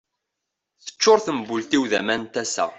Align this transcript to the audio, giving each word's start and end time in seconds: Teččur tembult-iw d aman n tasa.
Teččur 0.85 1.19
tembult-iw 1.25 1.83
d 1.91 1.93
aman 1.99 2.21
n 2.27 2.31
tasa. 2.33 2.65